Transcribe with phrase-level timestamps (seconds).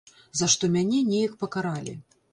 [0.39, 1.93] За што мяне неяк пакаралі.